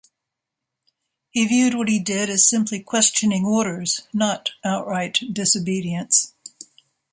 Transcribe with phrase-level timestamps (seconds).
[1.29, 6.33] He viewed what he did as simply questioning orders, not outright disobedience.